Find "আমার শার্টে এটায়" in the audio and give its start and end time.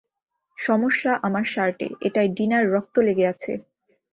1.27-2.29